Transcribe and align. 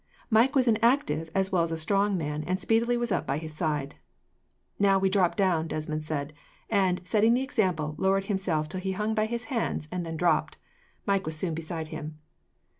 Mike 0.31 0.55
was 0.55 0.67
an 0.67 0.79
active 0.81 1.29
as 1.35 1.51
well 1.51 1.61
as 1.61 1.71
a 1.71 1.77
strong 1.77 2.17
man, 2.17 2.43
and 2.47 2.59
speedily 2.59 2.97
was 2.97 3.13
by 3.27 3.37
his 3.37 3.53
side. 3.55 3.93
"Now 4.79 4.97
we 4.97 5.09
will 5.09 5.11
drop 5.11 5.35
down," 5.35 5.67
Desmond 5.67 6.05
said, 6.05 6.33
and, 6.71 7.01
setting 7.03 7.35
the 7.35 7.43
example, 7.43 7.93
lowered 7.99 8.23
himself 8.25 8.67
till 8.67 8.81
he 8.81 8.93
hung 8.93 9.13
by 9.13 9.27
his 9.27 9.43
hands, 9.53 9.87
and 9.91 10.03
then 10.03 10.17
dropped. 10.17 10.57
Mike 11.05 11.27
was 11.27 11.35
soon 11.35 11.53
beside 11.53 11.89
him. 11.89 12.17